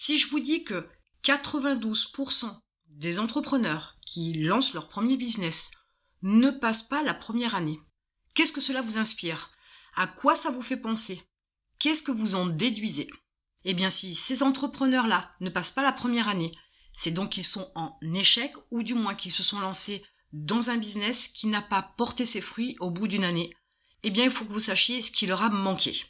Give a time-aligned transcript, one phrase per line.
[0.00, 0.88] Si je vous dis que
[1.24, 2.56] 92%
[2.86, 5.72] des entrepreneurs qui lancent leur premier business
[6.22, 7.80] ne passent pas la première année,
[8.32, 9.50] qu'est-ce que cela vous inspire?
[9.96, 11.20] À quoi ça vous fait penser?
[11.80, 13.10] Qu'est-ce que vous en déduisez?
[13.64, 16.52] Eh bien si ces entrepreneurs-là ne passent pas la première année,
[16.94, 20.76] c'est donc qu'ils sont en échec ou du moins qu'ils se sont lancés dans un
[20.76, 23.52] business qui n'a pas porté ses fruits au bout d'une année.
[24.04, 26.04] Eh bien il faut que vous sachiez ce qui leur a manqué.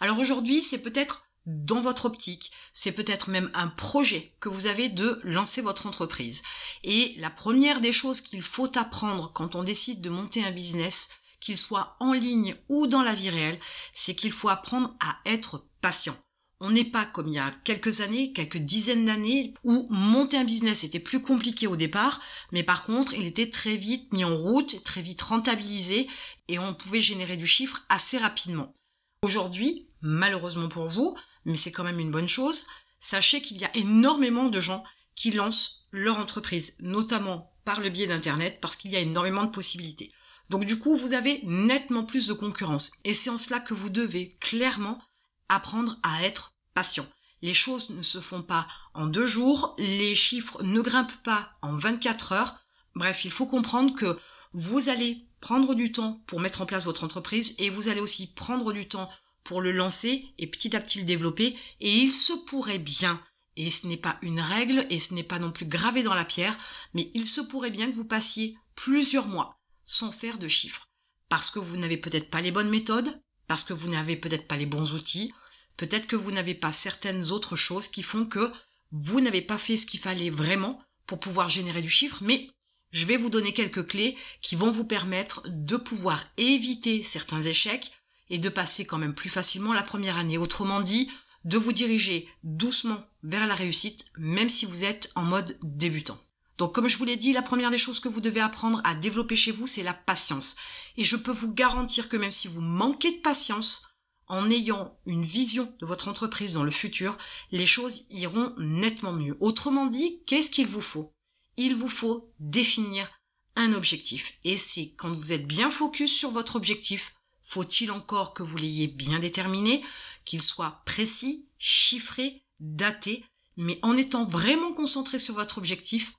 [0.00, 4.90] Alors aujourd'hui, c'est peut-être dans votre optique, c'est peut-être même un projet que vous avez
[4.90, 6.42] de lancer votre entreprise.
[6.84, 11.08] Et la première des choses qu'il faut apprendre quand on décide de monter un business,
[11.40, 13.58] qu'il soit en ligne ou dans la vie réelle,
[13.94, 16.16] c'est qu'il faut apprendre à être patient.
[16.60, 20.44] On n'est pas comme il y a quelques années, quelques dizaines d'années, où monter un
[20.44, 22.20] business était plus compliqué au départ,
[22.52, 26.08] mais par contre, il était très vite mis en route, très vite rentabilisé,
[26.48, 28.74] et on pouvait générer du chiffre assez rapidement.
[29.22, 32.66] Aujourd'hui, malheureusement pour vous, mais c'est quand même une bonne chose,
[33.00, 38.06] sachez qu'il y a énormément de gens qui lancent leur entreprise, notamment par le biais
[38.06, 40.12] d'Internet, parce qu'il y a énormément de possibilités.
[40.48, 42.92] Donc du coup, vous avez nettement plus de concurrence.
[43.04, 45.00] Et c'est en cela que vous devez clairement
[45.48, 47.06] apprendre à être patient.
[47.42, 51.74] Les choses ne se font pas en deux jours, les chiffres ne grimpent pas en
[51.74, 52.64] 24 heures.
[52.94, 54.18] Bref, il faut comprendre que
[54.54, 58.32] vous allez prendre du temps pour mettre en place votre entreprise et vous allez aussi
[58.32, 59.08] prendre du temps
[59.48, 61.56] pour le lancer et petit à petit le développer.
[61.80, 63.18] Et il se pourrait bien,
[63.56, 66.26] et ce n'est pas une règle et ce n'est pas non plus gravé dans la
[66.26, 66.56] pierre,
[66.92, 70.90] mais il se pourrait bien que vous passiez plusieurs mois sans faire de chiffres.
[71.30, 74.58] Parce que vous n'avez peut-être pas les bonnes méthodes, parce que vous n'avez peut-être pas
[74.58, 75.32] les bons outils,
[75.78, 78.52] peut-être que vous n'avez pas certaines autres choses qui font que
[78.92, 82.50] vous n'avez pas fait ce qu'il fallait vraiment pour pouvoir générer du chiffre, mais
[82.90, 87.97] je vais vous donner quelques clés qui vont vous permettre de pouvoir éviter certains échecs
[88.30, 90.38] et de passer quand même plus facilement la première année.
[90.38, 91.10] Autrement dit,
[91.44, 96.18] de vous diriger doucement vers la réussite, même si vous êtes en mode débutant.
[96.58, 98.94] Donc comme je vous l'ai dit, la première des choses que vous devez apprendre à
[98.94, 100.56] développer chez vous, c'est la patience.
[100.96, 103.88] Et je peux vous garantir que même si vous manquez de patience,
[104.28, 107.16] en ayant une vision de votre entreprise dans le futur,
[107.50, 109.36] les choses iront nettement mieux.
[109.40, 111.14] Autrement dit, qu'est-ce qu'il vous faut?
[111.56, 113.10] Il vous faut définir
[113.56, 114.38] un objectif.
[114.44, 117.14] Et c'est quand vous êtes bien focus sur votre objectif,
[117.48, 119.82] faut-il encore que vous l'ayez bien déterminé,
[120.26, 123.24] qu'il soit précis, chiffré, daté,
[123.56, 126.12] mais en étant vraiment concentré sur votre objectif,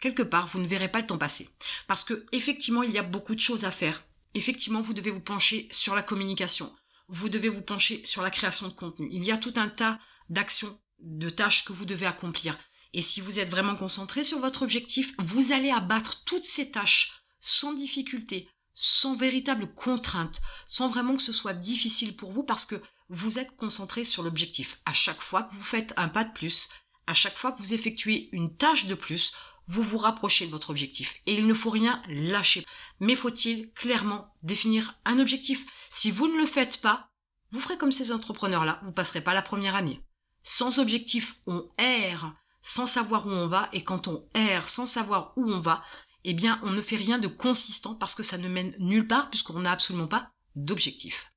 [0.00, 1.48] quelque part, vous ne verrez pas le temps passer.
[1.86, 4.02] Parce que, effectivement, il y a beaucoup de choses à faire.
[4.34, 6.74] Effectivement, vous devez vous pencher sur la communication.
[7.06, 9.08] Vous devez vous pencher sur la création de contenu.
[9.12, 10.00] Il y a tout un tas
[10.30, 12.58] d'actions, de tâches que vous devez accomplir.
[12.92, 17.22] Et si vous êtes vraiment concentré sur votre objectif, vous allez abattre toutes ces tâches
[17.38, 22.80] sans difficulté, sans véritable contrainte, sans vraiment que ce soit difficile pour vous parce que
[23.08, 24.80] vous êtes concentré sur l'objectif.
[24.86, 26.70] À chaque fois que vous faites un pas de plus,
[27.06, 29.34] à chaque fois que vous effectuez une tâche de plus,
[29.66, 31.20] vous vous rapprochez de votre objectif.
[31.26, 32.66] Et il ne faut rien lâcher.
[33.00, 35.66] Mais faut-il clairement définir un objectif?
[35.90, 37.08] Si vous ne le faites pas,
[37.50, 40.02] vous ferez comme ces entrepreneurs-là, vous passerez pas la première année.
[40.42, 42.32] Sans objectif, on erre
[42.62, 45.82] sans savoir où on va, et quand on erre sans savoir où on va,
[46.24, 49.30] eh bien, on ne fait rien de consistant parce que ça ne mène nulle part
[49.30, 51.32] puisqu'on n'a absolument pas d'objectif.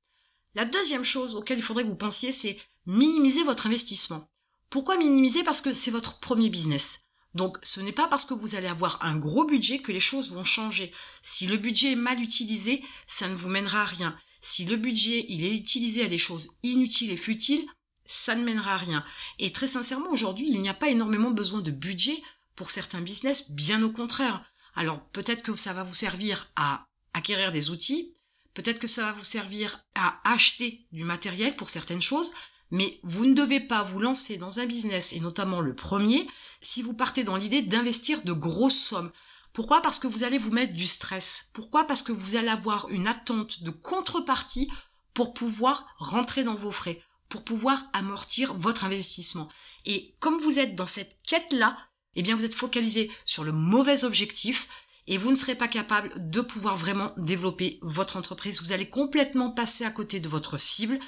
[0.54, 4.30] La deuxième chose auquel il faudrait que vous pensiez, c'est minimiser votre investissement.
[4.70, 5.44] Pourquoi minimiser?
[5.44, 7.06] Parce que c'est votre premier business.
[7.34, 10.30] Donc ce n'est pas parce que vous allez avoir un gros budget que les choses
[10.30, 10.92] vont changer.
[11.20, 14.16] Si le budget est mal utilisé, ça ne vous mènera à rien.
[14.40, 17.66] Si le budget il est utilisé à des choses inutiles et futiles,
[18.06, 19.04] ça ne mènera à rien.
[19.38, 22.16] Et très sincèrement, aujourd'hui, il n'y a pas énormément besoin de budget
[22.54, 24.42] pour certains business, bien au contraire.
[24.76, 28.14] Alors peut-être que ça va vous servir à acquérir des outils,
[28.54, 32.32] peut-être que ça va vous servir à acheter du matériel pour certaines choses,
[32.70, 36.28] mais vous ne devez pas vous lancer dans un business, et notamment le premier,
[36.60, 39.12] si vous partez dans l'idée d'investir de grosses sommes.
[39.52, 39.80] Pourquoi?
[39.80, 41.50] Parce que vous allez vous mettre du stress.
[41.54, 41.84] Pourquoi?
[41.84, 44.70] Parce que vous allez avoir une attente de contrepartie
[45.14, 47.00] pour pouvoir rentrer dans vos frais,
[47.30, 49.48] pour pouvoir amortir votre investissement.
[49.86, 51.78] Et comme vous êtes dans cette quête-là,
[52.16, 54.68] eh bien vous êtes focalisé sur le mauvais objectif
[55.06, 58.60] et vous ne serez pas capable de pouvoir vraiment développer votre entreprise.
[58.62, 60.98] Vous allez complètement passer à côté de votre cible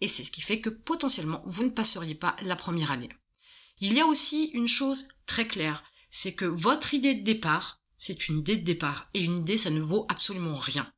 [0.00, 3.10] et c'est ce qui fait que potentiellement vous ne passeriez pas la première année.
[3.80, 8.28] Il y a aussi une chose très claire, c'est que votre idée de départ, c'est
[8.28, 10.90] une idée de départ et une idée ça ne vaut absolument rien.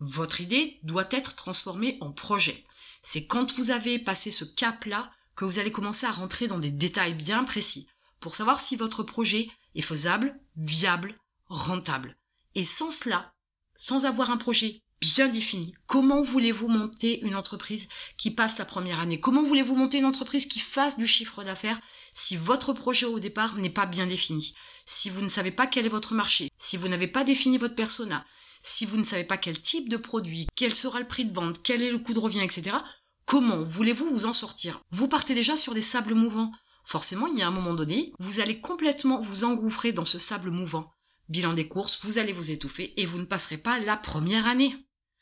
[0.00, 2.64] Votre idée doit être transformée en projet.
[3.02, 6.70] C'est quand vous avez passé ce cap-là que vous allez commencer à rentrer dans des
[6.70, 7.88] détails bien précis
[8.20, 12.16] pour savoir si votre projet est faisable, viable, rentable.
[12.54, 13.32] Et sans cela,
[13.74, 19.00] sans avoir un projet bien défini, comment voulez-vous monter une entreprise qui passe la première
[19.00, 19.20] année?
[19.20, 21.80] Comment voulez-vous monter une entreprise qui fasse du chiffre d'affaires
[22.14, 24.54] Si votre projet au départ n'est pas bien défini,
[24.86, 27.76] si vous ne savez pas quel est votre marché, si vous n'avez pas défini votre
[27.76, 28.24] persona,
[28.62, 31.62] si vous ne savez pas quel type de produit, quel sera le prix de vente,
[31.62, 32.76] quel est le coût de revient, etc.,
[33.24, 34.80] comment voulez-vous vous en sortir?
[34.90, 36.50] Vous partez déjà sur des sables mouvants.
[36.88, 40.50] Forcément, il y a un moment donné, vous allez complètement vous engouffrer dans ce sable
[40.50, 40.90] mouvant.
[41.28, 44.74] Bilan des courses, vous allez vous étouffer et vous ne passerez pas la première année.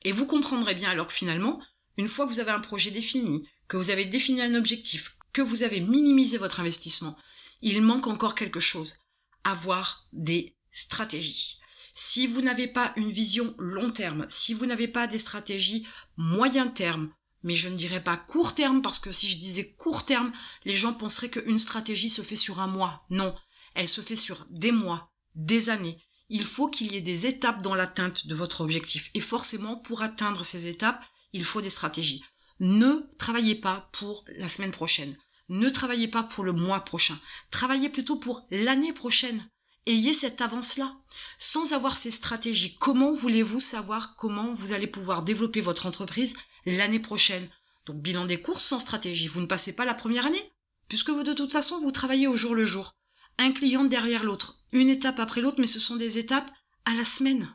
[0.05, 1.61] Et vous comprendrez bien alors que finalement,
[1.97, 5.43] une fois que vous avez un projet défini, que vous avez défini un objectif, que
[5.43, 7.19] vous avez minimisé votre investissement,
[7.63, 8.99] il manque encore quelque chose.
[9.43, 11.59] Avoir des stratégies.
[11.97, 15.85] Si vous n'avez pas une vision long terme, si vous n'avez pas des stratégies
[16.17, 17.11] moyen terme,
[17.43, 20.33] mais je ne dirais pas court terme parce que si je disais court terme,
[20.65, 23.05] les gens penseraient qu'une stratégie se fait sur un mois.
[23.11, 23.35] Non,
[23.75, 25.99] elle se fait sur des mois, des années.
[26.29, 29.11] Il faut qu'il y ait des étapes dans l'atteinte de votre objectif.
[29.15, 32.25] Et forcément, pour atteindre ces étapes, il faut des stratégies.
[32.59, 35.17] Ne travaillez pas pour la semaine prochaine.
[35.49, 37.19] Ne travaillez pas pour le mois prochain.
[37.51, 39.49] Travaillez plutôt pour l'année prochaine
[39.87, 40.97] ayez cette avance-là.
[41.39, 46.35] Sans avoir ces stratégies, comment voulez-vous savoir comment vous allez pouvoir développer votre entreprise
[46.67, 47.49] l'année prochaine
[47.87, 50.53] Donc bilan des courses sans stratégie, vous ne passez pas la première année,
[50.89, 52.97] puisque vous de toute façon vous travaillez au jour le jour.
[53.39, 56.51] Un client derrière l'autre, une étape après l'autre, mais ce sont des étapes
[56.85, 57.55] à la semaine.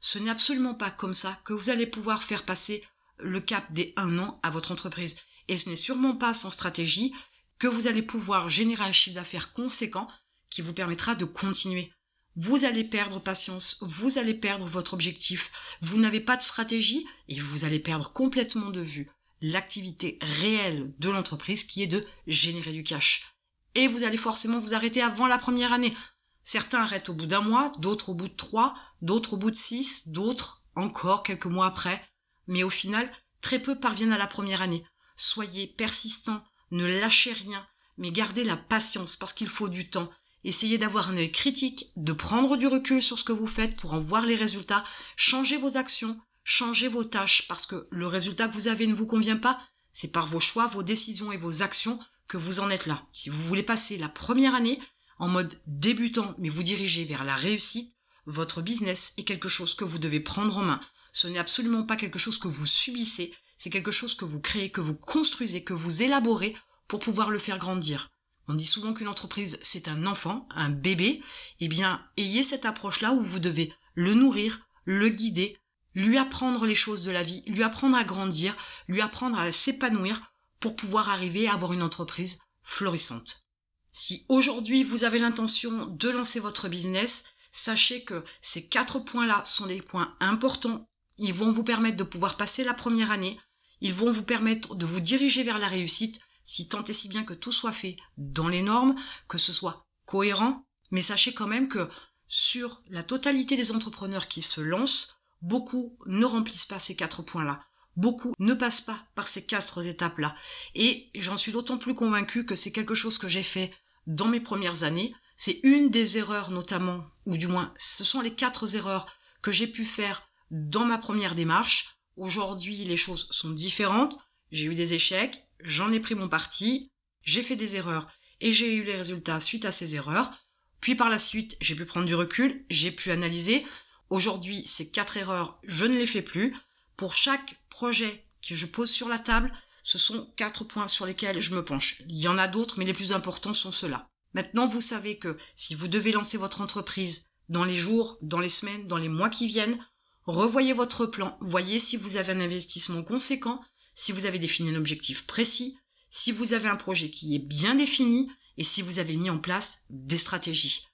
[0.00, 2.84] Ce n'est absolument pas comme ça que vous allez pouvoir faire passer
[3.18, 5.16] le cap des un an à votre entreprise.
[5.48, 7.12] Et ce n'est sûrement pas sans stratégie
[7.58, 10.08] que vous allez pouvoir générer un chiffre d'affaires conséquent
[10.50, 11.92] qui vous permettra de continuer.
[12.36, 15.52] Vous allez perdre patience, vous allez perdre votre objectif,
[15.82, 19.10] vous n'avez pas de stratégie et vous allez perdre complètement de vue
[19.42, 23.34] l'activité réelle de l'entreprise qui est de générer du cash.
[23.74, 25.94] Et vous allez forcément vous arrêter avant la première année.
[26.42, 29.56] Certains arrêtent au bout d'un mois, d'autres au bout de trois, d'autres au bout de
[29.56, 32.00] six, d'autres encore quelques mois après.
[32.46, 34.84] Mais au final, très peu parviennent à la première année.
[35.16, 37.66] Soyez persistants, ne lâchez rien,
[37.98, 40.10] mais gardez la patience parce qu'il faut du temps.
[40.44, 43.94] Essayez d'avoir un œil critique, de prendre du recul sur ce que vous faites pour
[43.94, 44.84] en voir les résultats,
[45.16, 49.06] changez vos actions, changez vos tâches parce que le résultat que vous avez ne vous
[49.06, 49.60] convient pas,
[49.92, 53.06] c'est par vos choix, vos décisions et vos actions que vous en êtes là.
[53.12, 54.80] Si vous voulez passer la première année
[55.18, 57.96] en mode débutant mais vous dirigez vers la réussite,
[58.26, 60.80] votre business est quelque chose que vous devez prendre en main.
[61.12, 64.70] Ce n'est absolument pas quelque chose que vous subissez, c'est quelque chose que vous créez,
[64.70, 66.56] que vous construisez, que vous élaborez
[66.88, 68.11] pour pouvoir le faire grandir.
[68.48, 71.22] On dit souvent qu'une entreprise, c'est un enfant, un bébé.
[71.60, 75.58] Eh bien, ayez cette approche-là où vous devez le nourrir, le guider,
[75.94, 78.56] lui apprendre les choses de la vie, lui apprendre à grandir,
[78.88, 83.42] lui apprendre à s'épanouir pour pouvoir arriver à avoir une entreprise florissante.
[83.90, 89.66] Si aujourd'hui vous avez l'intention de lancer votre business, sachez que ces quatre points-là sont
[89.66, 90.88] des points importants.
[91.18, 93.38] Ils vont vous permettre de pouvoir passer la première année.
[93.82, 97.24] Ils vont vous permettre de vous diriger vers la réussite si tant et si bien
[97.24, 98.94] que tout soit fait dans les normes,
[99.28, 101.88] que ce soit cohérent, mais sachez quand même que
[102.26, 107.64] sur la totalité des entrepreneurs qui se lancent, beaucoup ne remplissent pas ces quatre points-là.
[107.96, 110.34] Beaucoup ne passent pas par ces quatre étapes-là.
[110.74, 113.70] Et j'en suis d'autant plus convaincu que c'est quelque chose que j'ai fait
[114.06, 115.14] dans mes premières années.
[115.36, 119.06] C'est une des erreurs notamment, ou du moins ce sont les quatre erreurs
[119.42, 121.98] que j'ai pu faire dans ma première démarche.
[122.16, 124.16] Aujourd'hui, les choses sont différentes.
[124.50, 126.90] J'ai eu des échecs, j'en ai pris mon parti,
[127.24, 128.08] j'ai fait des erreurs
[128.40, 130.32] et j'ai eu les résultats suite à ces erreurs.
[130.80, 133.64] Puis par la suite, j'ai pu prendre du recul, j'ai pu analyser.
[134.10, 136.56] Aujourd'hui, ces quatre erreurs, je ne les fais plus.
[136.96, 141.40] Pour chaque projet que je pose sur la table, ce sont quatre points sur lesquels
[141.40, 142.02] je me penche.
[142.08, 144.08] Il y en a d'autres, mais les plus importants sont ceux-là.
[144.34, 148.50] Maintenant, vous savez que si vous devez lancer votre entreprise dans les jours, dans les
[148.50, 149.78] semaines, dans les mois qui viennent,
[150.24, 153.60] revoyez votre plan, voyez si vous avez un investissement conséquent,
[153.94, 155.78] si vous avez défini un objectif précis,
[156.10, 159.38] si vous avez un projet qui est bien défini et si vous avez mis en
[159.38, 160.86] place des stratégies.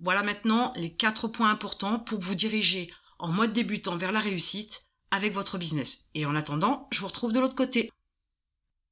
[0.00, 4.88] Voilà maintenant les quatre points importants pour vous diriger en mode débutant vers la réussite
[5.10, 6.10] avec votre business.
[6.14, 7.90] Et en attendant, je vous retrouve de l'autre côté.